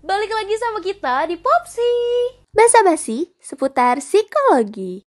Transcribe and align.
Balik 0.00 0.32
lagi 0.32 0.56
sama 0.56 0.80
kita 0.80 1.28
di 1.28 1.36
Popsi. 1.36 1.92
Basa-basi 2.56 3.36
seputar 3.36 4.00
psikologi. 4.00 5.04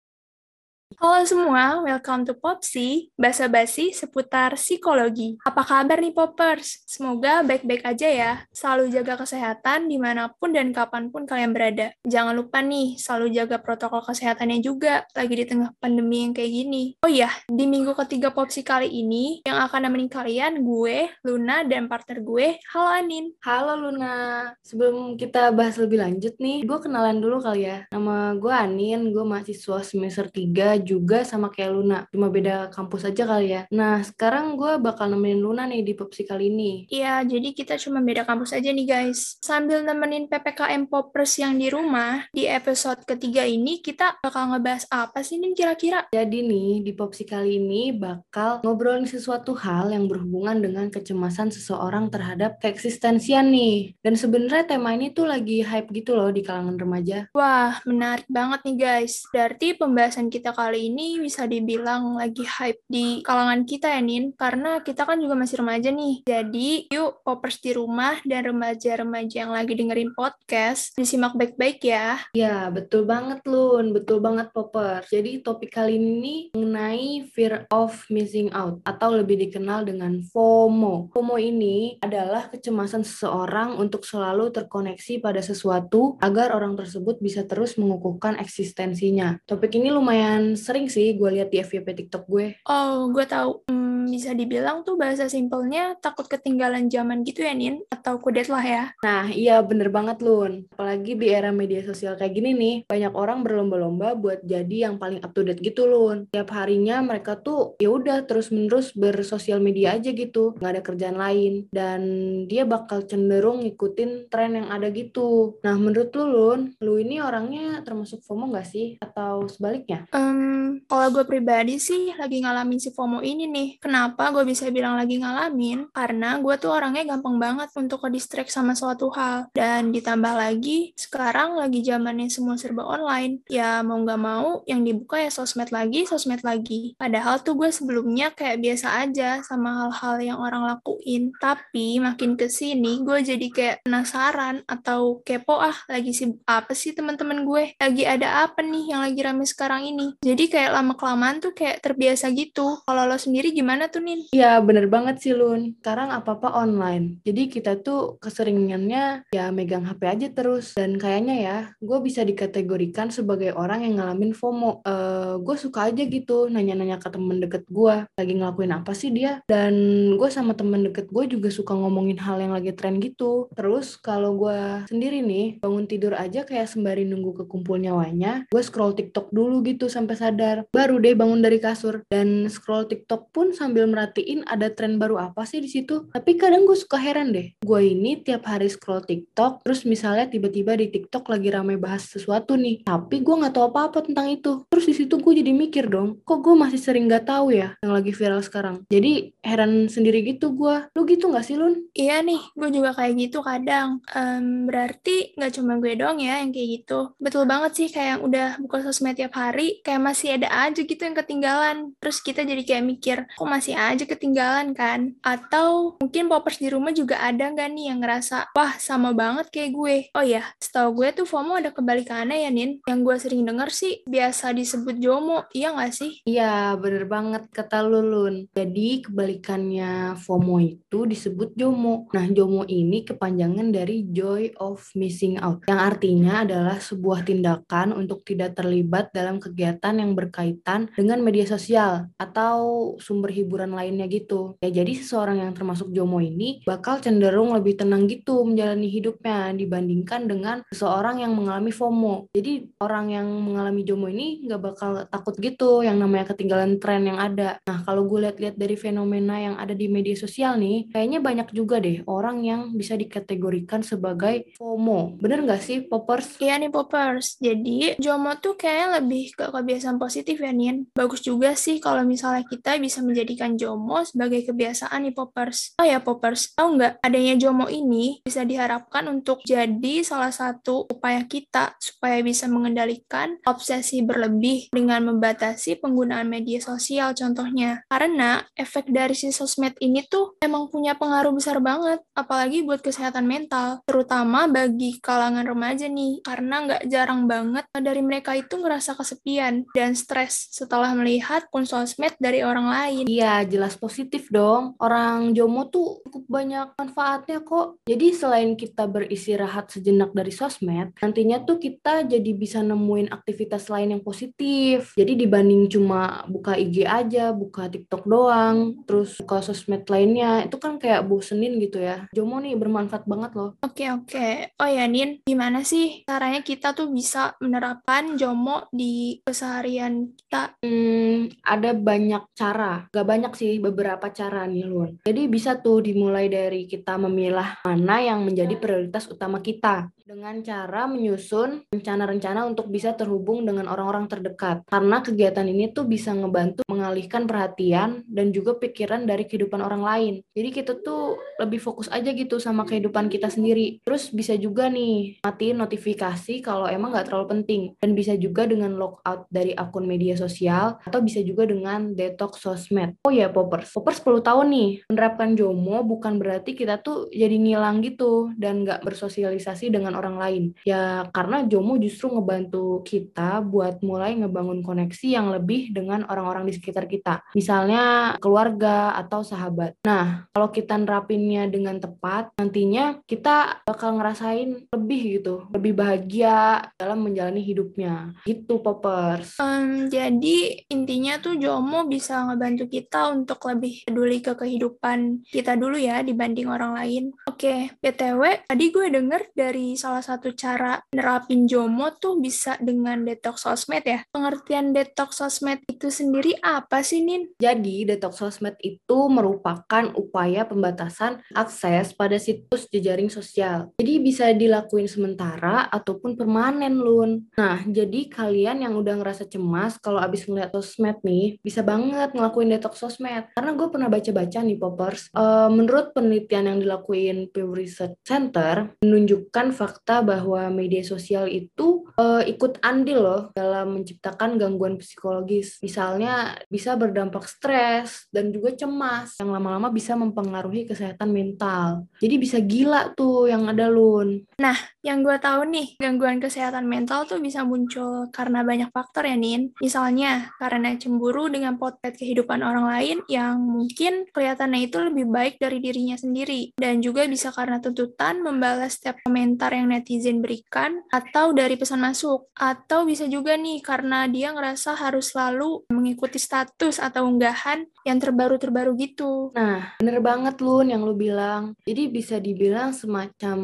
Halo 0.99 1.23
semua, 1.23 1.79
welcome 1.87 2.27
to 2.27 2.35
Popsi, 2.35 3.15
basa-basi 3.15 3.95
seputar 3.95 4.59
psikologi. 4.59 5.39
Apa 5.47 5.63
kabar 5.63 6.03
nih 6.03 6.11
Poppers? 6.11 6.83
Semoga 6.91 7.47
baik-baik 7.47 7.87
aja 7.87 8.11
ya. 8.11 8.33
Selalu 8.51 8.91
jaga 8.91 9.15
kesehatan 9.15 9.87
di 9.87 9.95
mana 9.95 10.27
pun 10.27 10.51
dan 10.51 10.75
kapan 10.75 11.15
pun 11.15 11.23
kalian 11.23 11.55
berada. 11.55 11.95
Jangan 12.03 12.35
lupa 12.35 12.67
nih, 12.67 12.99
selalu 12.99 13.31
jaga 13.31 13.63
protokol 13.63 14.03
kesehatannya 14.11 14.59
juga, 14.59 15.07
lagi 15.15 15.39
di 15.39 15.47
tengah 15.47 15.71
pandemi 15.79 16.27
yang 16.27 16.35
kayak 16.35 16.51
gini. 16.51 16.99
Oh 16.99 17.07
iya, 17.07 17.31
di 17.47 17.71
minggu 17.71 17.95
ketiga 17.95 18.35
Popsi 18.35 18.67
kali 18.67 18.91
ini, 18.91 19.47
yang 19.47 19.63
akan 19.71 19.87
nemenin 19.87 20.11
kalian 20.11 20.67
gue, 20.67 21.15
Luna, 21.23 21.63
dan 21.63 21.87
partner 21.87 22.27
gue, 22.27 22.59
Halo 22.75 22.91
Anin. 22.91 23.39
Halo 23.47 23.79
Luna, 23.79 24.51
sebelum 24.67 25.15
kita 25.15 25.55
bahas 25.55 25.79
lebih 25.79 26.03
lanjut 26.03 26.35
nih, 26.43 26.67
gue 26.67 26.79
kenalan 26.83 27.23
dulu 27.23 27.39
kali 27.39 27.71
ya. 27.71 27.87
Nama 27.95 28.35
gue 28.35 28.51
Anin, 28.51 29.15
gue 29.15 29.23
mahasiswa 29.23 29.79
semester 29.87 30.27
3 30.27 30.88
juga 30.89 31.21
sama 31.29 31.53
kayak 31.53 31.71
Luna, 31.77 31.99
cuma 32.09 32.33
beda 32.33 32.73
kampus 32.73 33.05
aja 33.05 33.29
kali 33.29 33.53
ya. 33.53 33.63
Nah, 33.69 34.01
sekarang 34.01 34.57
gue 34.57 34.81
bakal 34.81 35.13
nemenin 35.13 35.45
Luna 35.45 35.69
nih 35.69 35.85
di 35.85 35.93
Popsi 35.93 36.25
kali 36.25 36.49
ini. 36.49 36.89
Iya, 36.89 37.21
jadi 37.29 37.53
kita 37.53 37.77
cuma 37.77 38.01
beda 38.01 38.25
kampus 38.25 38.57
aja 38.57 38.73
nih 38.73 38.87
guys. 38.89 39.37
Sambil 39.45 39.85
nemenin 39.85 40.33
PPKM 40.33 40.89
Poppers 40.89 41.37
yang 41.37 41.61
di 41.61 41.69
rumah, 41.69 42.25
di 42.33 42.49
episode 42.49 43.05
ketiga 43.05 43.45
ini 43.45 43.85
kita 43.85 44.17
bakal 44.25 44.57
ngebahas 44.57 44.89
apa 44.89 45.21
sih 45.21 45.37
nih 45.37 45.53
kira-kira? 45.53 46.09
Jadi 46.09 46.41
nih, 46.41 46.81
di 46.81 46.97
Popsi 46.97 47.29
kali 47.29 47.61
ini 47.61 47.93
bakal 47.93 48.65
ngobrolin 48.65 49.05
sesuatu 49.05 49.53
hal 49.59 49.93
yang 49.93 50.09
berhubungan 50.09 50.63
dengan 50.63 50.89
kecemasan 50.89 51.53
seseorang 51.53 52.09
terhadap 52.09 52.57
keeksistensian 52.63 53.51
nih. 53.51 53.99
Dan 54.01 54.15
sebenarnya 54.15 54.79
tema 54.79 54.95
ini 54.95 55.11
tuh 55.11 55.27
lagi 55.27 55.61
hype 55.61 55.91
gitu 55.91 56.15
loh 56.15 56.31
di 56.31 56.41
kalangan 56.47 56.79
remaja. 56.79 57.27
Wah, 57.35 57.83
menarik 57.83 58.31
banget 58.31 58.63
nih 58.65 58.77
guys. 58.79 59.27
Berarti 59.35 59.75
pembahasan 59.75 60.31
kita 60.31 60.55
kali 60.55 60.78
ini 60.79 61.19
bisa 61.19 61.51
dibilang 61.51 62.15
lagi 62.15 62.47
hype 62.47 62.87
di 62.87 63.27
kalangan 63.27 63.67
kita 63.67 63.91
ya, 63.91 64.01
Nin. 64.01 64.31
Karena 64.39 64.79
kita 64.79 65.03
kan 65.03 65.19
juga 65.19 65.35
masih 65.35 65.59
remaja 65.59 65.91
nih. 65.91 66.23
Jadi, 66.23 66.87
yuk 66.95 67.27
poppers 67.27 67.59
di 67.59 67.75
rumah 67.75 68.23
dan 68.23 68.47
remaja-remaja 68.47 69.47
yang 69.47 69.53
lagi 69.53 69.75
dengerin 69.75 70.15
podcast, 70.15 70.95
disimak 70.95 71.35
baik-baik 71.35 71.83
ya. 71.83 72.23
Ya, 72.33 72.71
betul 72.71 73.05
banget 73.09 73.43
Lun, 73.49 73.91
betul 73.91 74.23
banget 74.23 74.53
Popper. 74.53 75.03
Jadi 75.09 75.41
topik 75.43 75.75
kali 75.75 75.97
ini 75.99 76.51
mengenai 76.53 77.27
fear 77.33 77.65
of 77.73 78.05
missing 78.13 78.53
out 78.53 78.79
atau 78.85 79.17
lebih 79.17 79.41
dikenal 79.41 79.89
dengan 79.89 80.21
FOMO. 80.21 81.11
FOMO 81.15 81.37
ini 81.41 81.97
adalah 82.05 82.53
kecemasan 82.53 83.03
seseorang 83.03 83.81
untuk 83.81 84.05
selalu 84.05 84.53
terkoneksi 84.53 85.25
pada 85.25 85.41
sesuatu 85.41 86.21
agar 86.21 86.53
orang 86.53 86.77
tersebut 86.77 87.19
bisa 87.19 87.47
terus 87.49 87.81
mengukuhkan 87.81 88.37
eksistensinya. 88.37 89.41
Topik 89.49 89.75
ini 89.79 89.89
lumayan 89.89 90.55
sering 90.69 90.93
sih 90.93 91.17
gue 91.17 91.41
lihat 91.41 91.49
di 91.49 91.65
FYP 91.65 91.97
TikTok 92.05 92.29
gue. 92.29 92.61
Oh, 92.69 93.09
gue 93.09 93.25
tahu. 93.25 93.65
Hmm, 93.73 93.88
bisa 94.09 94.33
dibilang 94.33 94.83
tuh 94.83 94.97
bahasa 94.97 95.29
simpelnya 95.29 95.95
takut 96.01 96.27
ketinggalan 96.27 96.89
zaman 96.89 97.23
gitu 97.23 97.45
ya, 97.45 97.53
Nin? 97.53 97.85
Atau 97.93 98.19
kudet 98.19 98.49
lah 98.49 98.65
ya. 98.65 98.85
Nah, 99.05 99.29
iya 99.29 99.61
bener 99.61 99.93
banget 99.93 100.25
Lun. 100.25 100.65
Apalagi 100.73 101.15
di 101.15 101.29
era 101.29 101.53
media 101.53 101.85
sosial 101.85 102.17
kayak 102.17 102.33
gini 102.33 102.51
nih, 102.57 102.77
banyak 102.89 103.13
orang 103.13 103.45
berlomba-lomba 103.45 104.17
buat 104.17 104.41
jadi 104.45 104.89
yang 104.89 104.97
paling 104.97 105.21
up 105.21 105.37
to 105.37 105.45
date 105.45 105.61
gitu 105.61 105.85
Lun. 105.85 106.25
Tiap 106.33 106.49
harinya 106.57 107.05
mereka 107.05 107.37
tuh 107.37 107.77
ya 107.77 107.93
udah 107.93 108.25
terus-menerus 108.25 108.97
bersosial 108.97 109.61
media 109.61 109.95
aja 109.99 110.11
gitu, 110.11 110.57
nggak 110.57 110.73
ada 110.73 110.83
kerjaan 110.83 111.19
lain. 111.21 111.69
Dan 111.69 112.01
dia 112.49 112.65
bakal 112.65 113.05
cenderung 113.05 113.67
ngikutin 113.67 114.33
tren 114.33 114.57
yang 114.57 114.69
ada 114.73 114.89
gitu. 114.89 115.61
Nah, 115.61 115.77
menurut 115.77 116.09
lu 116.17 116.25
Lun, 116.29 116.61
lu 116.81 116.97
ini 116.97 117.21
orangnya 117.21 117.85
termasuk 117.85 118.25
FOMO 118.25 118.49
nggak 118.55 118.69
sih? 118.69 118.97
Atau 119.03 119.51
sebaliknya? 119.51 120.09
Um, 120.15 120.81
kalau 120.87 121.11
gue 121.13 121.25
pribadi 121.27 121.77
sih 121.83 122.15
lagi 122.15 122.41
ngalamin 122.41 122.81
si 122.81 122.95
FOMO 122.95 123.21
ini 123.21 123.45
nih. 123.51 123.69
Kenapa 123.83 123.98
gue 124.07 124.45
bisa 124.47 124.71
bilang 124.71 124.95
lagi 124.95 125.19
ngalamin? 125.19 125.91
Karena 125.91 126.39
gue 126.39 126.55
tuh 126.61 126.71
orangnya 126.71 127.17
gampang 127.17 127.41
banget 127.41 127.73
untuk 127.75 128.07
ke 128.07 128.09
distract 128.13 128.53
sama 128.53 128.79
suatu 128.79 129.11
hal. 129.11 129.51
Dan 129.51 129.91
ditambah 129.91 130.35
lagi, 130.39 130.95
sekarang 130.95 131.59
lagi 131.59 131.83
zamannya 131.83 132.31
semua 132.31 132.55
serba 132.55 132.87
online. 132.87 133.43
Ya 133.51 133.83
mau 133.83 133.99
nggak 133.99 134.21
mau, 134.21 134.63
yang 134.69 134.85
dibuka 134.85 135.19
ya 135.19 135.33
sosmed 135.33 135.73
lagi, 135.75 136.05
sosmed 136.05 136.45
lagi. 136.45 136.95
Padahal 136.95 137.41
tuh 137.43 137.59
gue 137.59 137.73
sebelumnya 137.73 138.31
kayak 138.31 138.63
biasa 138.63 139.09
aja 139.09 139.41
sama 139.43 139.75
hal-hal 139.85 140.17
yang 140.23 140.39
orang 140.39 140.69
lakuin. 140.69 141.35
Tapi 141.41 141.99
makin 141.99 142.37
ke 142.37 142.47
sini, 142.47 143.03
gue 143.03 143.19
jadi 143.25 143.47
kayak 143.49 143.77
penasaran 143.89 144.63
atau 144.69 145.25
kepo 145.25 145.59
ah, 145.59 145.75
lagi 145.89 146.13
sibuk 146.13 146.45
apa 146.45 146.77
sih 146.77 146.93
teman-teman 146.93 147.43
gue? 147.43 147.75
Lagi 147.81 148.05
ada 148.05 148.45
apa 148.45 148.61
nih 148.61 148.95
yang 148.95 149.01
lagi 149.03 149.21
rame 149.25 149.45
sekarang 149.49 149.89
ini? 149.89 150.15
Jadi 150.21 150.53
kayak 150.53 150.77
lama-kelamaan 150.77 151.41
tuh 151.41 151.57
kayak 151.57 151.81
terbiasa 151.81 152.31
gitu. 152.37 152.85
Kalau 152.85 153.03
lo 153.09 153.17
sendiri 153.17 153.51
gimana 153.51 153.88
tuh, 153.93 154.03
Nin? 154.05 154.25
Iya, 154.31 154.61
bener 154.61 154.87
banget 154.89 155.21
sih 155.23 155.33
Lun. 155.33 155.77
Sekarang 155.81 156.13
apa-apa 156.13 156.53
online. 156.55 157.21
Jadi 157.25 157.49
kita 157.53 157.81
tuh 157.81 158.17
keseringannya 158.21 159.29
ya 159.31 159.51
megang 159.55 159.87
HP 159.87 160.03
aja 160.09 160.29
terus. 160.33 160.75
Dan 160.75 160.97
kayaknya 160.99 161.37
ya, 161.39 161.59
gue 161.79 161.99
bisa 162.03 162.25
dikategorikan 162.27 163.13
sebagai 163.13 163.55
orang 163.55 163.87
yang 163.87 164.01
ngalamin 164.03 164.33
FOMO. 164.35 164.83
Uh, 164.83 165.39
gue 165.45 165.57
suka 165.57 165.89
aja 165.93 166.03
gitu 166.03 166.51
nanya-nanya 166.51 166.99
ke 166.99 167.09
temen 167.13 167.39
deket 167.39 167.65
gue. 167.71 167.95
Lagi 168.19 168.33
ngelakuin 168.35 168.73
apa 168.75 168.93
sih 168.97 169.15
dia? 169.15 169.41
Dan 169.47 169.75
gue 170.19 170.29
sama 170.33 170.59
temen 170.59 170.91
deket 170.91 171.09
gue 171.13 171.25
juga 171.31 171.49
suka 171.55 171.79
ngomongin 171.79 172.19
hal 172.19 172.43
yang 172.43 172.53
lagi 172.57 172.75
tren 172.75 172.99
gitu. 172.99 173.47
Terus 173.55 173.95
kalau 173.95 174.35
gue 174.35 174.89
sendiri 174.91 175.23
nih, 175.23 175.63
bangun 175.63 175.87
tidur 175.87 176.19
aja 176.19 176.43
kayak 176.43 176.67
sembari 176.67 177.07
nunggu 177.07 177.45
kekumpul 177.45 177.79
nyawanya, 177.79 178.51
gue 178.51 178.63
scroll 178.65 178.99
TikTok 178.99 179.31
dulu 179.31 179.63
gitu 179.63 179.87
sampai 179.87 180.19
sadar. 180.19 180.67
Baru 180.75 180.99
deh 180.99 181.15
bangun 181.15 181.39
dari 181.39 181.63
kasur. 181.63 182.03
Dan 182.11 182.51
scroll 182.51 182.91
TikTok 182.91 183.31
pun 183.31 183.55
sambil 183.55 183.78
merhatiin 183.85 184.49
ada 184.49 184.73
tren 184.73 184.97
baru 184.97 185.31
apa 185.31 185.45
sih 185.45 185.61
di 185.61 185.69
situ. 185.69 186.09
Tapi 186.11 186.41
kadang 186.41 186.65
gue 186.65 186.75
suka 186.75 186.97
heran 186.97 187.31
deh. 187.31 187.53
Gue 187.61 187.93
ini 187.93 188.19
tiap 188.25 188.49
hari 188.49 188.73
scroll 188.73 189.05
TikTok, 189.05 189.63
terus 189.63 189.85
misalnya 189.85 190.27
tiba-tiba 190.27 190.75
di 190.79 190.89
TikTok 190.89 191.29
lagi 191.29 191.53
rame 191.53 191.77
bahas 191.77 192.09
sesuatu 192.09 192.57
nih. 192.57 192.87
Tapi 192.89 193.21
gue 193.21 193.35
nggak 193.35 193.55
tahu 193.55 193.67
apa-apa 193.69 194.09
tentang 194.09 194.33
itu. 194.33 194.65
Terus 194.73 194.85
di 194.89 194.95
situ 194.97 195.21
gue 195.21 195.33
jadi 195.37 195.53
mikir 195.53 195.91
dong, 195.93 196.23
kok 196.25 196.41
gue 196.41 196.55
masih 196.57 196.81
sering 196.81 197.11
nggak 197.11 197.29
tahu 197.29 197.53
ya 197.53 197.75
yang 197.85 197.93
lagi 197.93 198.15
viral 198.15 198.41
sekarang. 198.41 198.87
Jadi 198.89 199.35
heran 199.43 199.91
sendiri 199.91 200.25
gitu 200.25 200.55
gue. 200.55 200.89
Lu 200.95 201.05
gitu 201.05 201.29
nggak 201.29 201.45
sih 201.45 201.59
Lun? 201.59 201.75
Iya 201.93 202.23
nih, 202.23 202.41
gue 202.55 202.69
juga 202.71 202.95
kayak 202.95 203.15
gitu 203.19 203.43
kadang. 203.43 204.01
Um, 204.15 204.71
berarti 204.71 205.35
nggak 205.35 205.53
cuma 205.59 205.77
gue 205.83 205.93
dong 205.99 206.23
ya 206.23 206.41
yang 206.41 206.55
kayak 206.55 206.69
gitu. 206.81 207.13
Betul 207.19 207.45
banget 207.51 207.75
sih 207.75 207.89
kayak 207.91 208.09
yang 208.09 208.23
udah 208.25 208.49
buka 208.63 208.81
sosmed 208.87 209.19
tiap 209.19 209.35
hari, 209.35 209.83
kayak 209.83 210.01
masih 210.01 210.39
ada 210.39 210.49
aja 210.49 210.81
gitu 210.81 211.03
yang 211.03 211.17
ketinggalan. 211.19 211.77
Terus 211.99 212.23
kita 212.23 212.47
jadi 212.47 212.63
kayak 212.63 212.85
mikir, 212.87 213.19
kok 213.35 213.49
masih 213.49 213.58
aja 213.67 214.05
ketinggalan 214.07 214.77
kan? 214.77 215.19
Atau 215.25 215.99
mungkin 215.99 216.31
poppers 216.31 216.63
di 216.63 216.71
rumah 216.71 216.95
juga 216.95 217.19
ada 217.19 217.51
nggak 217.51 217.69
nih 217.75 217.87
yang 217.91 217.99
ngerasa, 218.05 218.53
wah 218.55 218.77
sama 218.79 219.11
banget 219.17 219.51
kayak 219.51 219.71
gue. 219.75 219.97
Oh 220.15 220.23
ya, 220.23 220.45
setahu 220.63 221.03
gue 221.03 221.09
tuh 221.23 221.27
FOMO 221.27 221.59
ada 221.59 221.75
kebalikannya 221.75 222.47
ya, 222.47 222.51
Nin. 222.53 222.79
Yang 222.87 223.01
gue 223.03 223.17
sering 223.19 223.43
denger 223.49 223.69
sih, 223.73 223.95
biasa 224.05 224.53
disebut 224.55 225.01
JOMO, 225.01 225.51
iya 225.57 225.73
nggak 225.73 225.93
sih? 225.95 226.23
Iya, 226.29 226.77
bener 226.77 227.09
banget 227.09 227.49
kata 227.51 227.83
Lulun. 227.83 228.47
Jadi 228.53 229.09
kebalikannya 229.09 230.15
FOMO 230.21 230.61
itu 230.61 231.09
disebut 231.09 231.57
JOMO. 231.57 232.13
Nah, 232.13 232.27
JOMO 232.29 232.69
ini 232.69 233.03
kepanjangan 233.09 233.73
dari 233.73 234.05
Joy 234.13 234.55
of 234.61 234.85
Missing 234.93 235.41
Out, 235.41 235.65
yang 235.67 235.81
artinya 235.81 236.45
adalah 236.45 236.77
sebuah 236.77 237.25
tindakan 237.25 237.97
untuk 237.97 238.23
tidak 238.29 238.59
terlibat 238.59 239.09
dalam 239.17 239.41
kegiatan 239.41 239.95
yang 239.97 240.13
berkaitan 240.13 240.93
dengan 240.93 241.25
media 241.25 241.49
sosial 241.49 242.13
atau 242.21 242.95
sumber 243.01 243.33
hiburan 243.33 243.48
lainnya 243.49 244.05
gitu. 244.11 244.61
Ya, 244.61 244.69
jadi 244.69 244.93
seseorang 244.99 245.41
yang 245.41 245.53
termasuk 245.57 245.89
JOMO 245.95 246.19
ini 246.21 246.61
bakal 246.67 246.99
cenderung 246.99 247.55
lebih 247.55 247.79
tenang 247.79 248.11
gitu 248.11 248.43
menjalani 248.43 248.91
hidupnya 248.91 249.55
dibandingkan 249.55 250.27
dengan 250.27 250.57
seseorang 250.75 251.23
yang 251.23 251.33
mengalami 251.33 251.71
FOMO. 251.71 252.35
Jadi 252.35 252.75
orang 252.83 253.15
yang 253.15 253.27
mengalami 253.31 253.87
JOMO 253.87 254.07
ini 254.11 254.27
nggak 254.51 254.61
bakal 254.61 254.91
takut 255.07 255.39
gitu 255.39 255.87
yang 255.87 256.03
namanya 256.03 256.35
ketinggalan 256.35 256.83
tren 256.83 257.07
yang 257.07 257.23
ada. 257.23 257.63
Nah, 257.63 257.87
kalau 257.87 258.05
gue 258.11 258.27
lihat-lihat 258.27 258.59
dari 258.59 258.75
fenomena 258.75 259.39
yang 259.39 259.55
ada 259.55 259.73
di 259.73 259.87
media 259.87 260.19
sosial 260.19 260.59
nih, 260.59 260.91
kayaknya 260.91 261.23
banyak 261.23 261.49
juga 261.55 261.79
deh 261.79 262.03
orang 262.11 262.43
yang 262.43 262.75
bisa 262.75 262.99
dikategorikan 262.99 263.87
sebagai 263.87 264.51
FOMO. 264.59 265.23
Bener 265.23 265.47
nggak 265.47 265.63
sih, 265.63 265.87
Poppers? 265.87 266.43
Iya 266.43 266.59
nih, 266.59 266.75
Poppers. 266.75 267.39
Jadi, 267.39 267.95
JOMO 268.03 268.43
tuh 268.43 268.59
kayak 268.59 268.99
lebih 268.99 269.39
ke 269.39 269.47
kebiasaan 269.55 270.03
positif 270.03 270.43
ya, 270.43 270.51
Nin. 270.51 270.91
Bagus 270.91 271.23
juga 271.23 271.55
sih 271.55 271.79
kalau 271.79 272.03
misalnya 272.03 272.43
kita 272.43 272.75
bisa 272.83 272.99
menjadikan 272.99 273.38
menjadikan 273.39 273.55
JOMO 273.55 273.99
sebagai 274.03 274.41
kebiasaan 274.51 275.07
nih 275.07 275.15
Poppers. 275.15 275.79
Oh 275.79 275.87
ya 275.87 276.03
Poppers, 276.03 276.59
tahu 276.59 276.75
nggak 276.75 276.99
adanya 276.99 277.35
JOMO 277.39 277.71
ini 277.71 278.19
bisa 278.27 278.43
diharapkan 278.43 279.07
untuk 279.07 279.39
jadi 279.47 280.03
salah 280.03 280.35
satu 280.35 280.91
upaya 280.91 281.23
kita 281.23 281.79
supaya 281.79 282.19
bisa 282.19 282.51
mengendalikan 282.51 283.39
obsesi 283.47 284.03
berlebih 284.03 284.75
dengan 284.75 285.07
membatasi 285.07 285.79
penggunaan 285.79 286.27
media 286.27 286.59
sosial 286.59 287.15
contohnya. 287.15 287.87
Karena 287.87 288.43
efek 288.59 288.91
dari 288.91 289.15
si 289.15 289.31
sosmed 289.31 289.79
ini 289.79 290.03
tuh 290.11 290.35
emang 290.43 290.67
punya 290.67 290.99
pengaruh 290.99 291.31
besar 291.31 291.63
banget, 291.63 292.03
apalagi 292.19 292.67
buat 292.67 292.83
kesehatan 292.83 293.23
mental, 293.23 293.87
terutama 293.87 294.51
bagi 294.51 294.99
kalangan 294.99 295.47
remaja 295.47 295.87
nih, 295.87 296.27
karena 296.27 296.67
nggak 296.67 296.83
jarang 296.91 297.31
banget 297.31 297.63
dari 297.71 298.03
mereka 298.03 298.35
itu 298.35 298.59
ngerasa 298.59 298.99
kesepian 298.99 299.63
dan 299.79 299.95
stres 299.95 300.51
setelah 300.51 300.91
melihat 300.99 301.47
akun 301.47 301.69
sosmed 301.69 302.17
dari 302.19 302.43
orang 302.43 302.67
lain. 302.73 303.05
Iya, 303.05 303.28
jelas 303.49 303.75
positif 303.77 304.29
dong. 304.31 304.77
Orang 304.79 305.33
Jomo 305.33 305.69
tuh 305.69 306.05
cukup 306.07 306.25
banyak 306.29 306.77
manfaatnya 306.77 307.41
kok. 307.43 307.81
Jadi 307.85 308.07
selain 308.13 308.53
kita 308.55 308.87
beristirahat 308.87 309.73
sejenak 309.73 310.13
dari 310.13 310.33
sosmed, 310.33 310.95
nantinya 311.01 311.43
tuh 311.43 311.59
kita 311.61 312.07
jadi 312.07 312.31
bisa 312.35 312.63
nemuin 312.65 313.11
aktivitas 313.11 313.69
lain 313.73 313.99
yang 313.99 314.03
positif. 314.05 314.95
Jadi 314.95 315.13
dibanding 315.19 315.69
cuma 315.69 316.25
buka 316.29 316.55
IG 316.55 316.85
aja, 316.85 317.35
buka 317.35 317.69
TikTok 317.69 318.09
doang, 318.09 318.83
terus 318.85 319.19
buka 319.19 319.45
sosmed 319.45 319.85
lainnya, 319.91 320.47
itu 320.47 320.57
kan 320.57 320.79
kayak 320.79 321.05
bosenin 321.05 321.59
gitu 321.59 321.83
ya. 321.83 322.07
Jomo 322.15 322.39
nih 322.39 322.55
bermanfaat 322.55 323.05
banget 323.05 323.35
loh. 323.35 323.51
Oke, 323.61 323.91
oke. 323.91 324.55
Oh 324.61 324.69
ya, 324.69 324.87
Nin, 324.87 325.21
gimana 325.27 325.67
sih 325.67 326.07
caranya 326.07 326.41
kita 326.41 326.73
tuh 326.73 326.89
bisa 326.91 327.35
menerapkan 327.43 328.15
Jomo 328.15 328.71
di 328.71 329.19
keseharian 329.27 330.15
kita? 330.15 330.55
Hmm, 330.63 331.33
ada 331.43 331.71
banyak 331.75 332.23
cara. 332.39 332.87
Gak 332.95 333.07
banyak 333.07 333.18
sih, 333.35 333.59
beberapa 333.59 334.11
cara 334.15 334.47
nih, 334.47 334.65
Lun. 334.67 334.91
Jadi 335.03 335.23
bisa 335.27 335.59
tuh 335.59 335.83
dimulai 335.83 336.31
dari 336.31 336.69
kita 336.69 336.95
memilah 337.01 337.63
mana 337.67 337.97
yang 337.99 338.23
menjadi 338.23 338.55
prioritas 338.55 339.11
utama 339.11 339.43
kita 339.43 339.91
dengan 340.09 340.41
cara 340.41 340.89
menyusun 340.89 341.69
rencana-rencana 341.69 342.49
untuk 342.49 342.73
bisa 342.73 342.97
terhubung 342.97 343.45
dengan 343.45 343.69
orang-orang 343.69 344.09
terdekat. 344.09 344.65
Karena 344.65 345.05
kegiatan 345.05 345.45
ini 345.45 345.69
tuh 345.69 345.85
bisa 345.85 346.17
ngebantu 346.17 346.65
mengalihkan 346.65 347.29
perhatian 347.29 348.09
dan 348.09 348.33
juga 348.33 348.57
pikiran 348.57 349.05
dari 349.05 349.29
kehidupan 349.29 349.61
orang 349.61 349.85
lain. 349.85 350.15
Jadi 350.33 350.49
kita 350.49 350.81
tuh 350.81 351.21
lebih 351.37 351.61
fokus 351.61 351.93
aja 351.93 352.09
gitu 352.17 352.41
sama 352.41 352.65
kehidupan 352.65 353.13
kita 353.13 353.29
sendiri. 353.29 353.85
Terus 353.85 354.09
bisa 354.09 354.33
juga 354.41 354.73
nih 354.73 355.21
matiin 355.21 355.61
notifikasi 355.61 356.41
kalau 356.41 356.65
emang 356.65 356.97
nggak 356.97 357.13
terlalu 357.13 357.27
penting. 357.37 357.63
Dan 357.77 357.93
bisa 357.93 358.17
juga 358.17 358.49
dengan 358.49 358.81
logout 358.81 359.29
dari 359.29 359.53
akun 359.53 359.85
media 359.85 360.17
sosial 360.17 360.81
atau 360.89 361.05
bisa 361.05 361.21
juga 361.21 361.45
dengan 361.45 361.93
detox 361.93 362.41
sosmed. 362.41 362.97
Oh 363.05 363.13
ya 363.13 363.29
Poppers, 363.29 363.77
Poppers 363.77 364.01
10 364.01 364.25
tahun 364.25 364.47
nih 364.57 364.71
menerapkan 364.89 365.37
Jomo 365.37 365.85
bukan 365.85 366.17
berarti 366.17 366.57
kita 366.57 366.81
tuh 366.81 367.13
jadi 367.13 367.37
ngilang 367.37 367.85
gitu 367.85 368.33
dan 368.41 368.65
nggak 368.65 368.89
bersosialisasi 368.89 369.69
dengan 369.69 369.98
orang 369.99 370.17
lain. 370.17 370.45
Ya 370.63 371.11
karena 371.11 371.43
Jomo 371.45 371.77
justru 371.77 372.15
ngebantu 372.15 372.87
kita 372.87 373.43
buat 373.43 373.83
mulai 373.83 374.15
ngebangun 374.15 374.63
koneksi 374.63 375.09
yang 375.09 375.35
lebih 375.35 375.75
dengan 375.75 376.07
orang-orang 376.07 376.47
di 376.47 376.55
sekitar 376.55 376.87
kita. 376.87 377.27
Misalnya 377.35 378.15
keluarga 378.23 378.95
atau 378.95 379.27
sahabat. 379.27 379.75
Nah, 379.83 380.31
kalau 380.33 380.49
kita 380.55 380.79
nerapinnya 380.79 381.51
dengan 381.51 381.77
tepat, 381.83 382.33
nantinya 382.39 383.01
kita 383.05 383.65
bakal 383.67 383.99
ngerasain 383.99 384.69
lebih 384.71 385.21
gitu, 385.21 385.35
lebih 385.51 385.73
bahagia 385.75 386.69
dalam 386.79 387.03
menjalani 387.05 387.43
hidupnya. 387.43 388.15
Gitu, 388.25 388.61
Poppers. 388.61 389.41
Um, 389.41 389.89
jadi 389.89 390.67
intinya 390.69 391.19
tuh 391.19 391.37
Jomo 391.41 391.89
bisa 391.89 392.25
ngebantu 392.29 392.69
kita 392.69 393.11
untuk 393.13 393.41
lebih 393.49 393.85
peduli 393.89 394.19
ke 394.21 394.37
kehidupan 394.37 395.25
kita 395.27 395.57
dulu 395.57 395.81
ya 395.81 396.05
dibanding 396.05 396.49
orang 396.49 396.77
lain. 396.77 397.05
Oke, 397.27 397.73
BTW, 397.81 398.49
tadi 398.49 398.65
gue 398.69 398.87
denger 398.93 399.33
dari 399.33 399.75
salah 399.89 400.05
satu 400.05 400.37
cara 400.37 400.85
nerapin 400.93 401.49
Jomo 401.49 401.89
tuh 401.97 402.21
bisa 402.21 402.61
dengan 402.61 403.09
detox 403.09 403.49
sosmed 403.49 403.89
ya. 403.89 404.05
Pengertian 404.13 404.77
detox 404.77 405.17
sosmed 405.17 405.65
itu 405.65 405.89
sendiri 405.89 406.37
apa 406.45 406.85
sih, 406.85 407.01
Nin? 407.01 407.33
Jadi, 407.41 407.89
detox 407.89 408.21
sosmed 408.21 408.61
itu 408.61 408.99
merupakan 409.09 409.89
upaya 409.97 410.45
pembatasan 410.45 411.25
akses 411.33 411.97
pada 411.97 412.21
situs 412.21 412.69
jejaring 412.69 413.09
sosial. 413.09 413.73
Jadi 413.81 413.95
bisa 414.05 414.29
dilakuin 414.37 414.93
sementara 414.93 415.73
ataupun 415.73 416.21
permanen, 416.21 416.77
Lun. 416.77 417.25
Nah, 417.41 417.65
jadi 417.65 418.13
kalian 418.13 418.69
yang 418.69 418.77
udah 418.77 419.01
ngerasa 419.01 419.25
cemas 419.25 419.81
kalau 419.81 420.05
abis 420.05 420.29
ngeliat 420.29 420.53
sosmed 420.53 421.01
nih, 421.01 421.41
bisa 421.41 421.65
banget 421.65 422.13
ngelakuin 422.13 422.53
detox 422.53 422.77
sosmed. 422.77 423.33
Karena 423.33 423.57
gue 423.57 423.69
pernah 423.73 423.89
baca-baca 423.89 424.45
nih, 424.45 424.61
Poppers. 424.61 425.09
Uh, 425.17 425.49
menurut 425.49 425.97
penelitian 425.97 426.45
yang 426.53 426.59
dilakuin 426.61 427.33
Pew 427.33 427.49
Research 427.57 427.97
Center, 428.05 428.77
menunjukkan 428.85 429.57
fakta 429.57 429.78
bahwa 429.87 430.49
media 430.49 430.83
sosial 430.83 431.29
itu 431.29 431.87
uh, 431.99 432.23
ikut 432.25 432.63
andil 432.65 432.99
loh 433.03 433.23
dalam 433.35 433.81
menciptakan 433.81 434.41
gangguan 434.41 434.81
psikologis. 434.81 435.61
Misalnya 435.61 436.39
bisa 436.49 436.75
berdampak 436.75 437.29
stres 437.29 438.09
dan 438.11 438.33
juga 438.35 438.55
cemas 438.55 439.19
yang 439.21 439.31
lama-lama 439.35 439.69
bisa 439.69 439.95
mempengaruhi 439.95 440.67
kesehatan 440.67 441.11
mental. 441.13 441.87
Jadi 442.03 442.15
bisa 442.19 442.39
gila 442.43 442.93
tuh 442.97 443.29
yang 443.31 443.47
ada 443.47 443.69
Lun. 443.69 444.25
Nah, 444.41 444.57
yang 444.81 445.05
gue 445.05 445.17
tahu 445.21 445.45
nih, 445.51 445.77
gangguan 445.77 446.19
kesehatan 446.19 446.65
mental 446.65 447.05
tuh 447.05 447.21
bisa 447.21 447.45
muncul 447.45 448.09
karena 448.11 448.41
banyak 448.47 448.71
faktor 448.73 449.05
ya, 449.05 449.19
Nin. 449.19 449.53
Misalnya, 449.61 450.33
karena 450.41 450.75
cemburu 450.81 451.29
dengan 451.29 451.61
potret 451.61 451.99
kehidupan 451.99 452.41
orang 452.41 452.65
lain 452.65 452.97
yang 453.11 453.37
mungkin 453.43 454.09
kelihatannya 454.11 454.71
itu 454.71 454.79
lebih 454.81 455.07
baik 455.11 455.35
dari 455.37 455.59
dirinya 455.61 455.99
sendiri. 455.99 456.57
Dan 456.57 456.81
juga 456.81 457.05
bisa 457.05 457.29
karena 457.35 457.61
tuntutan 457.61 458.25
membalas 458.25 458.81
setiap 458.81 459.03
komentar 459.05 459.53
yang 459.53 459.68
netizen 459.69 460.25
berikan 460.25 460.81
atau 460.89 461.37
dari 461.37 461.61
pesan 461.61 461.85
masuk. 461.85 462.33
Atau 462.35 462.89
bisa 462.89 463.05
juga 463.05 463.37
nih 463.37 463.61
karena 463.61 464.09
dia 464.09 464.33
ngerasa 464.33 464.75
harus 464.75 465.13
selalu 465.13 465.69
mengikuti 465.69 466.17
status 466.17 466.81
atau 466.81 467.05
unggahan 467.05 467.69
yang 467.85 468.01
terbaru-terbaru 468.01 468.77
gitu. 468.77 469.33
Nah, 469.33 469.77
bener 469.81 470.05
banget 470.05 470.41
Lun 470.45 470.69
yang 470.69 470.85
lu 470.85 470.93
bilang. 470.93 471.57
Jadi 471.65 471.89
bisa 471.89 472.21
dibilang 472.21 472.77
semacam 472.77 473.39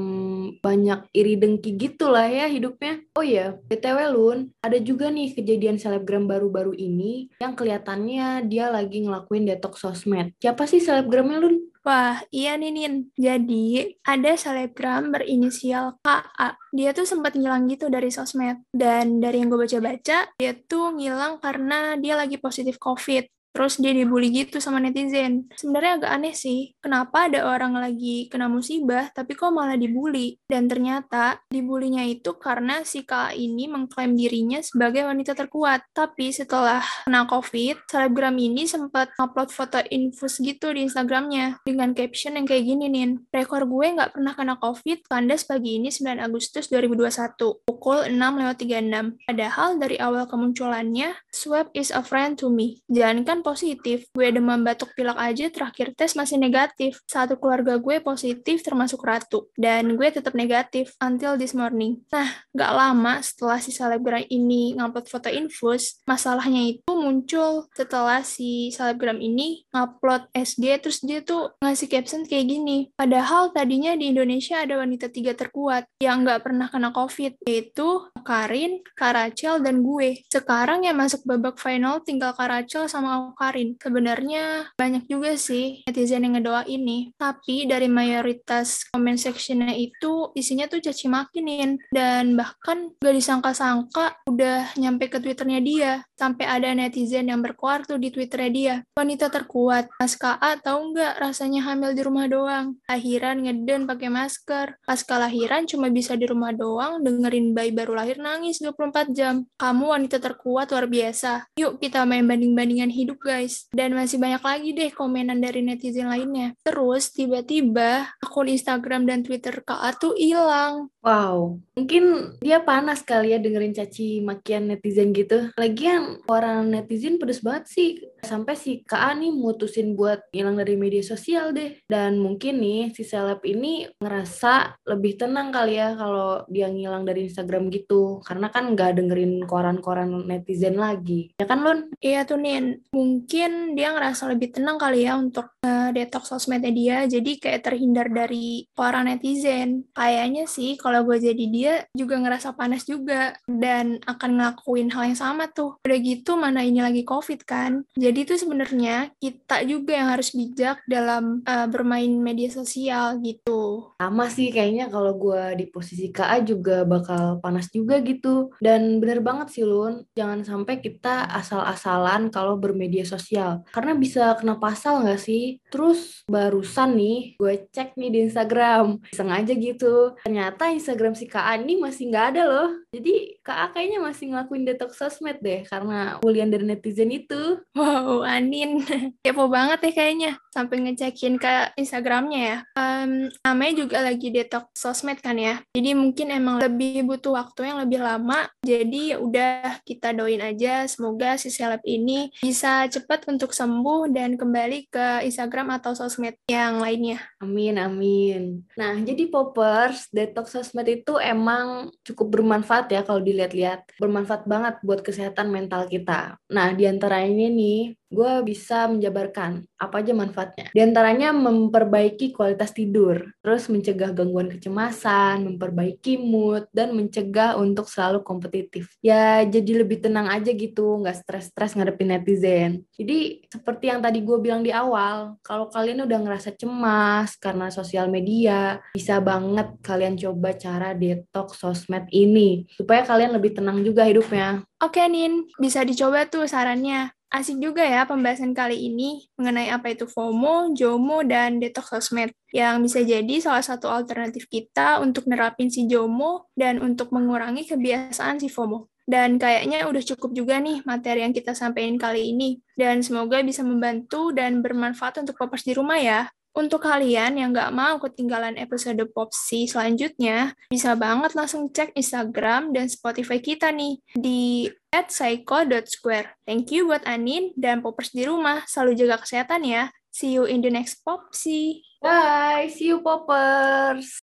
banyak 0.61 1.09
iri 1.17 1.41
dengki 1.41 1.77
gitu 1.77 2.13
lah 2.13 2.29
ya 2.29 2.47
hidupnya. 2.49 3.01
Oh 3.17 3.25
iya, 3.25 3.57
BTW 3.57 3.99
Lun, 4.13 4.39
ada 4.61 4.77
juga 4.81 5.09
nih 5.09 5.33
kejadian 5.33 5.81
selebgram 5.81 6.29
baru-baru 6.29 6.77
ini 6.77 7.33
yang 7.41 7.57
kelihatannya 7.57 8.45
dia 8.49 8.69
lagi 8.69 9.05
ngelakuin 9.05 9.49
detox 9.49 9.81
sosmed. 9.81 10.37
Siapa 10.41 10.69
sih 10.69 10.85
selebgramnya 10.85 11.41
Lun? 11.41 11.57
Wah, 11.85 12.17
iya 12.33 12.57
nih 12.57 12.73
Nin. 12.73 12.95
Jadi, 13.13 13.93
ada 14.09 14.33
selebgram 14.41 15.13
berinisial 15.13 16.01
KA. 16.01 16.57
Dia 16.73 16.97
tuh 16.97 17.05
sempat 17.05 17.37
ngilang 17.37 17.69
gitu 17.69 17.93
dari 17.93 18.09
sosmed. 18.09 18.65
Dan 18.73 19.21
dari 19.21 19.45
yang 19.45 19.53
gue 19.53 19.69
baca-baca, 19.69 20.33
dia 20.41 20.53
tuh 20.65 20.97
ngilang 20.97 21.45
karena 21.45 22.01
dia 22.01 22.17
lagi 22.17 22.41
positif 22.41 22.81
COVID. 22.81 23.29
Terus 23.55 23.79
dia 23.79 23.95
dibully 23.95 24.35
gitu 24.35 24.59
sama 24.59 24.83
netizen. 24.83 25.47
Sebenarnya 25.55 26.03
agak 26.03 26.11
aneh 26.11 26.35
sih, 26.35 26.75
kenapa 26.83 27.31
ada 27.31 27.47
orang 27.47 27.79
lagi 27.79 28.27
kena 28.27 28.51
musibah, 28.51 29.15
tapi 29.15 29.39
kok 29.39 29.55
malah 29.55 29.79
dibully? 29.79 30.43
Dan 30.51 30.67
ternyata, 30.67 31.39
dibulinya 31.47 32.03
itu 32.03 32.35
karena 32.35 32.83
si 32.83 33.07
KA 33.07 33.31
ini 33.31 33.71
mengklaim 33.71 34.19
dirinya 34.19 34.59
sebagai 34.59 35.07
wanita 35.07 35.39
terkuat. 35.39 35.87
Tapi 35.95 36.35
setelah 36.35 36.83
kena 37.07 37.31
COVID, 37.31 37.87
selebgram 37.87 38.35
ini 38.43 38.67
sempat 38.67 39.15
upload 39.23 39.55
foto 39.55 39.79
infus 39.87 40.43
gitu 40.43 40.75
di 40.75 40.91
Instagramnya, 40.91 41.63
dengan 41.63 41.95
caption 41.95 42.35
yang 42.35 42.51
kayak 42.51 42.67
gini, 42.67 42.91
Nin. 42.91 43.23
Rekor 43.31 43.71
gue 43.71 43.87
nggak 43.95 44.19
pernah 44.19 44.35
kena 44.35 44.59
COVID, 44.59 45.07
kandas 45.07 45.47
pagi 45.47 45.79
ini 45.79 45.95
9 45.95 46.19
Agustus 46.19 46.67
2021, 46.75 47.63
pukul 47.63 48.11
6.36. 48.11 49.31
Padahal 49.31 49.79
dari 49.79 49.97
awal 50.03 50.27
kemunculannya, 50.27 51.15
swab 51.31 51.71
is 51.71 51.95
a 51.95 52.03
friend 52.03 52.35
to 52.35 52.51
me. 52.51 52.83
Jangankan 52.91 53.44
positif. 53.45 54.09
Gue 54.17 54.33
demam 54.33 54.65
batuk 54.65 54.97
pilek 54.97 55.21
aja 55.21 55.53
terakhir 55.53 55.93
tes 55.93 56.17
masih 56.17 56.41
negatif. 56.41 57.05
Satu 57.05 57.37
keluarga 57.37 57.77
gue 57.77 58.01
positif 58.01 58.65
termasuk 58.65 59.05
Ratu. 59.05 59.53
Dan 59.55 60.01
gue 60.01 60.09
tetap 60.09 60.33
negatif 60.33 60.97
until 61.05 61.37
this 61.37 61.53
morning. 61.53 62.01
Nah, 62.09 62.33
gak 62.57 62.73
lama 62.73 63.21
setelah 63.21 63.61
si 63.61 63.71
selebgram 63.71 64.25
ini 64.33 64.73
ngupload 64.81 65.07
foto 65.13 65.29
infus, 65.29 66.01
masalahnya 66.09 66.65
itu 66.65 66.93
muncul 66.97 67.69
setelah 67.77 68.25
si 68.25 68.73
selebgram 68.73 69.21
ini 69.21 69.69
ngupload 69.75 70.33
SG 70.33 70.65
terus 70.81 71.05
dia 71.05 71.21
tuh 71.21 71.53
ngasih 71.61 71.93
caption 71.93 72.25
kayak 72.25 72.49
gini. 72.49 72.89
Padahal 72.97 73.53
tadinya 73.53 73.93
di 73.93 74.15
Indonesia 74.15 74.65
ada 74.65 74.81
wanita 74.81 75.13
tiga 75.13 75.37
terkuat 75.37 75.85
yang 76.01 76.25
gak 76.25 76.47
pernah 76.47 76.73
kena 76.73 76.95
COVID, 76.95 77.45
yaitu 77.45 78.09
Aukarin, 78.25 78.81
Karacel, 78.97 79.61
dan 79.61 79.85
gue. 79.85 80.25
Sekarang 80.33 80.89
yang 80.89 80.97
masuk 80.97 81.29
babak 81.29 81.61
final 81.61 82.01
tinggal 82.01 82.33
Karacel 82.33 82.89
sama 82.89 83.21
Aukarin. 83.21 83.77
Sebenarnya 83.77 84.73
banyak 84.81 85.05
juga 85.05 85.37
sih 85.37 85.85
netizen 85.85 86.25
yang 86.25 86.41
ngedoain 86.41 86.81
nih. 86.81 87.13
Tapi 87.21 87.69
dari 87.69 87.85
mayoritas 87.85 88.89
comment 88.89 89.21
sectionnya 89.21 89.77
itu 89.77 90.33
isinya 90.33 90.65
tuh 90.73 90.81
caci 90.81 91.05
makinin. 91.13 91.77
Dan 91.93 92.33
bahkan 92.33 92.97
gak 92.97 93.13
disangka-sangka 93.13 94.25
udah 94.25 94.73
nyampe 94.81 95.13
ke 95.13 95.21
twitternya 95.21 95.61
dia. 95.61 95.93
Sampai 96.17 96.49
ada 96.49 96.73
netizen 96.73 97.29
yang 97.29 97.45
berkuar 97.45 97.85
tuh 97.85 98.01
di 98.01 98.09
twitternya 98.09 98.51
dia. 98.57 98.75
Wanita 98.97 99.29
terkuat, 99.29 99.93
Mas 100.01 100.17
KA 100.17 100.57
tahu 100.65 100.97
nggak 100.97 101.21
rasanya 101.21 101.61
hamil 101.69 101.93
di 101.93 102.01
rumah 102.01 102.25
doang? 102.25 102.81
Lahiran 102.89 103.45
ngeden 103.45 103.85
pakai 103.85 104.09
masker. 104.09 104.81
Pas 104.81 105.01
kelahiran 105.05 105.69
cuma 105.69 105.93
bisa 105.93 106.17
di 106.17 106.25
rumah 106.25 106.57
doang 106.57 107.05
dengerin 107.05 107.53
bayi 107.53 107.69
baru 107.69 107.93
lahir 107.93 108.14
nangis 108.19 108.61
24 108.63 109.15
jam. 109.15 109.47
Kamu 109.57 109.95
wanita 109.95 110.19
terkuat 110.19 110.71
luar 110.73 110.87
biasa. 110.91 111.51
Yuk 111.59 111.79
kita 111.81 112.03
main 112.05 112.27
banding-bandingan 112.27 112.91
hidup 112.91 113.23
guys. 113.23 113.67
Dan 113.73 113.95
masih 113.97 114.19
banyak 114.21 114.43
lagi 114.43 114.71
deh 114.75 114.91
komenan 114.93 115.41
dari 115.41 115.65
netizen 115.65 116.11
lainnya. 116.11 116.53
Terus 116.67 117.15
tiba-tiba 117.15 118.11
akun 118.21 118.51
Instagram 118.51 119.07
dan 119.09 119.23
Twitter 119.25 119.61
KA 119.63 119.95
tuh 119.97 120.15
hilang. 120.19 120.93
Wow, 121.05 121.61
mungkin 121.77 122.33
dia 122.41 122.65
panas 122.65 123.05
kali 123.05 123.37
ya 123.37 123.39
dengerin 123.39 123.77
caci 123.77 124.25
makian 124.25 124.73
netizen 124.73 125.13
gitu. 125.13 125.53
Lagian 125.61 126.25
orang 126.33 126.73
netizen 126.73 127.21
pedes 127.21 127.45
banget 127.45 127.65
sih. 127.69 127.91
Sampai 128.25 128.57
si 128.57 128.81
KA 128.89 129.13
nih 129.13 129.29
mutusin 129.29 129.93
buat 129.93 130.25
hilang 130.33 130.57
dari 130.57 130.81
media 130.81 131.05
sosial 131.05 131.53
deh. 131.53 131.77
Dan 131.85 132.17
mungkin 132.17 132.57
nih 132.57 132.97
si 132.97 133.05
seleb 133.05 133.45
ini 133.45 133.85
ngerasa 134.01 134.81
lebih 134.89 135.21
tenang 135.21 135.53
kali 135.53 135.77
ya 135.77 135.93
kalau 135.93 136.41
dia 136.49 136.73
ngilang 136.73 137.05
dari 137.05 137.29
Instagram 137.29 137.69
gitu. 137.69 138.04
Karena 138.25 138.49
kan 138.49 138.73
nggak 138.73 138.97
dengerin 138.97 139.45
koran-koran 139.45 140.25
netizen 140.25 140.81
lagi. 140.81 141.37
Ya 141.37 141.45
kan 141.45 141.61
Lun? 141.61 141.93
Iya 142.01 142.25
tuh 142.25 142.41
Nin, 142.41 142.81
mungkin 142.97 143.77
dia 143.77 143.93
ngerasa 143.93 144.33
lebih 144.33 144.57
tenang 144.57 144.81
kali 144.81 145.05
ya 145.05 145.21
untuk 145.21 145.53
uh, 145.69 145.93
detox 145.93 146.33
sosmednya 146.33 146.73
dia. 146.73 146.97
Jadi 147.05 147.37
kayak 147.37 147.69
terhindar 147.69 148.09
dari 148.09 148.65
para 148.73 149.05
netizen. 149.05 149.85
Kayaknya 149.93 150.49
sih 150.49 150.81
kalau 150.81 150.95
kalau 150.95 151.11
gue 151.11 151.27
jadi 151.27 151.45
dia 151.51 151.73
juga 151.91 152.23
ngerasa 152.23 152.55
panas 152.55 152.87
juga 152.87 153.35
dan 153.51 153.99
akan 154.07 154.39
ngelakuin 154.39 154.95
hal 154.95 155.11
yang 155.11 155.19
sama 155.19 155.51
tuh. 155.51 155.83
Udah 155.83 155.99
gitu 155.99 156.39
mana 156.39 156.63
ini 156.63 156.79
lagi 156.79 157.03
COVID 157.03 157.43
kan. 157.43 157.83
Jadi 157.99 158.23
tuh 158.23 158.39
sebenarnya 158.39 159.11
kita 159.19 159.67
juga 159.67 159.99
yang 159.99 160.15
harus 160.15 160.31
bijak 160.31 160.87
dalam 160.87 161.43
uh, 161.43 161.67
bermain 161.67 162.15
media 162.15 162.47
sosial 162.47 163.19
gitu. 163.27 163.91
Sama 163.99 164.31
sih 164.31 164.55
kayaknya 164.55 164.87
kalau 164.87 165.19
gue 165.19 165.59
di 165.59 165.67
posisi 165.67 166.15
KA 166.15 166.47
juga 166.47 166.87
bakal 166.87 167.43
panas 167.43 167.67
juga 167.75 167.94
gitu. 168.03 168.51
Dan 168.59 168.99
bener 168.99 169.21
banget 169.21 169.55
sih 169.55 169.65
Lun, 169.67 170.07
jangan 170.17 170.43
sampai 170.43 170.81
kita 170.81 171.29
asal-asalan 171.31 172.33
kalau 172.33 172.57
bermedia 172.57 173.05
sosial. 173.07 173.63
Karena 173.71 173.95
bisa 173.95 174.35
kena 174.41 174.59
pasal 174.59 175.05
nggak 175.05 175.21
sih? 175.21 175.61
Terus 175.69 176.25
barusan 176.27 176.97
nih 176.97 177.37
gue 177.39 177.55
cek 177.71 177.95
nih 177.99 178.11
di 178.11 178.19
Instagram, 178.31 179.03
sengaja 179.13 179.53
gitu. 179.55 180.17
Ternyata 180.25 180.73
Instagram 180.73 181.15
si 181.15 181.29
Kak 181.29 181.63
ini 181.63 181.79
masih 181.79 182.11
nggak 182.11 182.27
ada 182.35 182.43
loh. 182.47 182.71
Jadi 182.95 183.39
Kak 183.45 183.77
kayaknya 183.77 183.99
masih 184.01 184.33
ngelakuin 184.33 184.65
detox 184.65 184.97
sosmed 184.97 185.43
deh 185.43 185.67
karena 185.67 186.19
kuliah 186.23 186.49
dari 186.49 186.65
netizen 186.65 187.13
itu. 187.13 187.61
Wow, 187.85 188.25
Anin. 188.25 188.81
Kepo 189.27 189.51
banget 189.51 189.83
ya 189.85 189.93
kayaknya. 189.93 190.33
Sampai 190.55 190.81
ngecekin 190.81 191.37
ke 191.37 191.75
Instagramnya 191.77 192.41
ya. 192.41 192.59
Um, 192.79 193.29
namanya 193.45 193.85
juga 193.85 193.99
lagi 194.01 194.33
detox 194.33 194.73
sosmed 194.79 195.21
kan 195.21 195.37
ya. 195.37 195.61
Jadi 195.77 195.93
mungkin 195.93 196.33
emang 196.33 196.63
lebih 196.63 197.05
butuh 197.05 197.37
waktu 197.37 197.69
yang 197.69 197.84
lama. 197.93 198.49
Jadi 198.65 199.13
ya 199.13 199.21
udah 199.21 199.81
kita 199.85 200.17
doain 200.17 200.41
aja 200.41 200.89
semoga 200.89 201.37
si 201.37 201.53
seleb 201.53 201.85
ini 201.85 202.33
bisa 202.41 202.89
cepat 202.89 203.29
untuk 203.29 203.53
sembuh 203.53 204.09
dan 204.09 204.41
kembali 204.41 204.89
ke 204.89 205.07
Instagram 205.29 205.77
atau 205.77 205.93
sosmed 205.93 206.41
yang 206.49 206.81
lainnya. 206.81 207.21
Amin, 207.45 207.77
amin. 207.77 208.43
Nah, 208.79 208.97
jadi 209.05 209.29
poppers, 209.29 210.09
detox 210.09 210.57
sosmed 210.57 210.89
itu 210.89 211.21
emang 211.21 211.93
cukup 212.07 212.41
bermanfaat 212.41 212.89
ya 212.89 213.01
kalau 213.05 213.21
dilihat-lihat. 213.21 214.01
Bermanfaat 214.01 214.49
banget 214.49 214.75
buat 214.81 215.05
kesehatan 215.05 215.53
mental 215.53 215.87
kita. 215.91 216.41
Nah, 216.49 216.73
di 216.73 216.89
antaranya 216.89 217.49
nih, 217.51 217.97
gue 218.15 218.33
bisa 218.47 218.87
menjabarkan 218.87 219.67
apa 219.75 220.01
aja 220.01 220.15
manfaatnya. 220.15 220.71
Di 220.71 220.81
antaranya 220.81 221.35
memperbaiki 221.35 222.31
kualitas 222.33 222.71
tidur, 222.71 223.35
terus 223.43 223.67
mencegah 223.67 224.15
gangguan 224.15 224.49
kecemasan, 224.49 225.45
memperbaiki 225.45 226.17
mood, 226.17 226.71
dan 226.71 226.95
mencegah 226.95 227.59
untuk 227.59 227.91
selalu 227.91 228.23
kompetitif. 228.23 228.95
Ya 229.03 229.43
jadi 229.43 229.83
lebih 229.83 230.01
tenang 230.01 230.31
aja 230.31 230.55
gitu, 230.55 231.03
nggak 231.03 231.27
stres-stres 231.27 231.75
ngadepin 231.75 232.15
netizen. 232.15 232.87
Jadi 232.95 233.45
seperti 233.51 233.91
yang 233.91 234.01
tadi 234.01 234.23
gue 234.23 234.39
bilang 234.39 234.63
di 234.63 234.71
awal, 234.71 235.37
kalau 235.43 235.67
kalian 235.69 236.07
udah 236.07 236.19
ngerasa 236.23 236.55
cemas 236.55 237.35
karena 237.37 237.69
sosial 237.69 238.07
media, 238.09 238.79
bisa 238.95 239.19
banget 239.19 239.75
kalian 239.83 240.15
coba 240.15 240.55
cara 240.55 240.95
detox 240.95 241.59
sosmed 241.59 242.07
ini, 242.15 242.65
supaya 242.73 243.03
kalian 243.03 243.35
lebih 243.35 243.59
tenang 243.59 243.83
juga 243.83 244.07
hidupnya. 244.07 244.63
Oke 244.85 245.01
Nin, 245.09 245.49
bisa 245.57 245.81
dicoba 245.81 246.29
tuh 246.29 246.45
sarannya. 246.45 247.09
Asik 247.35 247.59
juga 247.59 247.83
ya 247.83 248.07
pembahasan 248.07 248.55
kali 248.55 248.95
ini 248.95 249.27
mengenai 249.35 249.67
apa 249.75 249.91
itu 249.91 250.07
FOMO, 250.07 250.71
JOMO, 250.71 251.27
dan 251.27 251.59
detox 251.59 251.91
sosmed 251.91 252.31
yang 252.55 252.79
bisa 252.79 253.03
jadi 253.03 253.43
salah 253.43 253.67
satu 253.67 253.91
alternatif 253.91 254.47
kita 254.47 255.03
untuk 255.03 255.27
nerapin 255.27 255.67
si 255.67 255.91
JOMO 255.91 256.55
dan 256.55 256.79
untuk 256.79 257.11
mengurangi 257.11 257.67
kebiasaan 257.67 258.39
si 258.39 258.47
FOMO. 258.47 258.87
Dan 259.03 259.43
kayaknya 259.43 259.83
udah 259.91 260.03
cukup 260.15 260.31
juga 260.31 260.63
nih 260.63 260.87
materi 260.87 261.27
yang 261.27 261.35
kita 261.35 261.59
sampaikan 261.59 261.99
kali 261.99 262.31
ini. 262.31 262.63
Dan 262.79 263.03
semoga 263.03 263.43
bisa 263.43 263.67
membantu 263.67 264.31
dan 264.31 264.63
bermanfaat 264.63 265.27
untuk 265.27 265.35
popers 265.35 265.67
di 265.67 265.75
rumah 265.75 265.99
ya. 265.99 266.31
Untuk 266.55 266.87
kalian 266.87 267.35
yang 267.35 267.51
nggak 267.51 267.75
mau 267.75 267.99
ketinggalan 267.99 268.55
episode 268.63 269.03
Popsi 269.11 269.67
selanjutnya, 269.67 270.55
bisa 270.71 270.95
banget 270.95 271.35
langsung 271.35 271.67
cek 271.67 271.99
Instagram 271.99 272.71
dan 272.71 272.87
Spotify 272.87 273.43
kita 273.43 273.75
nih 273.75 273.99
di 274.15 274.71
at 274.95 275.11
psycho.square. 275.11 276.39
Thank 276.47 276.71
you 276.71 276.87
buat 276.87 277.03
Anin 277.03 277.51
dan 277.59 277.83
Poppers 277.83 278.15
di 278.15 278.23
rumah. 278.23 278.63
Selalu 278.71 278.95
jaga 278.95 279.19
kesehatan 279.27 279.67
ya. 279.67 279.91
See 280.15 280.31
you 280.31 280.47
in 280.47 280.63
the 280.63 280.71
next 280.71 281.03
Popsi. 281.03 281.83
Bye, 281.99 282.71
see 282.71 282.95
you 282.95 283.03
Poppers. 283.03 284.24